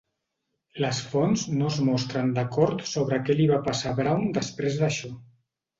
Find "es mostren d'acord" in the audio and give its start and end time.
1.73-2.83